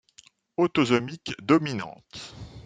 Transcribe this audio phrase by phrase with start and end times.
[0.57, 2.33] Autosomique dominante.